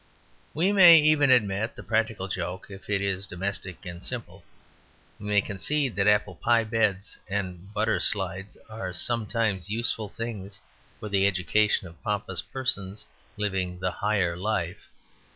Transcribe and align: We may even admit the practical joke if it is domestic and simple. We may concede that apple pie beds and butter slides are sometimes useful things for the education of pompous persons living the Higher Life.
We 0.55 0.71
may 0.73 0.97
even 0.97 1.29
admit 1.29 1.75
the 1.75 1.83
practical 1.83 2.27
joke 2.27 2.71
if 2.71 2.89
it 2.89 3.03
is 3.03 3.27
domestic 3.27 3.85
and 3.85 4.03
simple. 4.03 4.43
We 5.19 5.27
may 5.27 5.41
concede 5.41 5.95
that 5.95 6.07
apple 6.07 6.33
pie 6.37 6.63
beds 6.63 7.19
and 7.27 7.71
butter 7.71 7.99
slides 7.99 8.57
are 8.67 8.95
sometimes 8.95 9.69
useful 9.69 10.09
things 10.09 10.59
for 10.99 11.07
the 11.07 11.27
education 11.27 11.87
of 11.87 12.01
pompous 12.01 12.41
persons 12.41 13.05
living 13.37 13.77
the 13.77 13.91
Higher 13.91 14.35
Life. 14.35 14.87